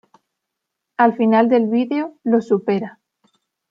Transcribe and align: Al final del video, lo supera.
Al 0.97 1.15
final 1.15 1.47
del 1.47 1.67
video, 1.67 2.17
lo 2.23 2.41
supera. 2.41 2.99